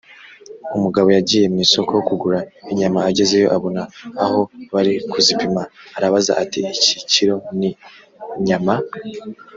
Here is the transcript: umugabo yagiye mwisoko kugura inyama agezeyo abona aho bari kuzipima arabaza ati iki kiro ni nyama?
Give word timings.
umugabo 0.77 1.07
yagiye 1.17 1.45
mwisoko 1.53 1.93
kugura 2.07 2.39
inyama 2.71 2.99
agezeyo 3.09 3.47
abona 3.57 3.81
aho 4.23 4.39
bari 4.73 4.93
kuzipima 5.11 5.61
arabaza 5.97 6.31
ati 6.43 6.59
iki 6.73 6.97
kiro 7.11 7.35
ni 7.59 7.69
nyama? 8.47 8.75